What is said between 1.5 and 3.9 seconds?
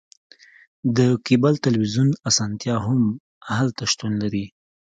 تلویزیون اسانتیا هم هلته